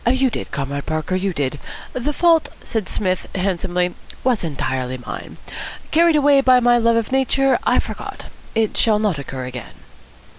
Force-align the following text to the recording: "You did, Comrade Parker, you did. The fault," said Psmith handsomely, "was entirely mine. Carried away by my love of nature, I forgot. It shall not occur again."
"You 0.09 0.31
did, 0.31 0.49
Comrade 0.49 0.87
Parker, 0.87 1.13
you 1.15 1.31
did. 1.31 1.59
The 1.93 2.11
fault," 2.11 2.49
said 2.63 2.89
Psmith 2.89 3.27
handsomely, 3.35 3.93
"was 4.23 4.43
entirely 4.43 4.97
mine. 4.97 5.37
Carried 5.91 6.15
away 6.15 6.41
by 6.41 6.59
my 6.59 6.79
love 6.79 6.95
of 6.95 7.11
nature, 7.11 7.59
I 7.65 7.77
forgot. 7.77 8.25
It 8.55 8.75
shall 8.75 8.97
not 8.97 9.19
occur 9.19 9.45
again." 9.45 9.73